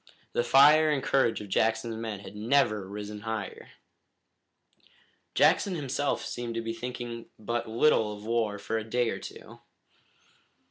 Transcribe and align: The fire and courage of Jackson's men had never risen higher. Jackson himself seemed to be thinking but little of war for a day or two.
The 0.33 0.43
fire 0.43 0.89
and 0.89 1.03
courage 1.03 1.41
of 1.41 1.49
Jackson's 1.49 1.95
men 1.95 2.21
had 2.21 2.35
never 2.35 2.89
risen 2.89 3.19
higher. 3.21 3.69
Jackson 5.35 5.75
himself 5.75 6.25
seemed 6.25 6.55
to 6.55 6.61
be 6.63 6.73
thinking 6.73 7.29
but 7.37 7.69
little 7.69 8.11
of 8.17 8.25
war 8.25 8.57
for 8.57 8.79
a 8.79 8.83
day 8.83 9.11
or 9.11 9.19
two. 9.19 9.59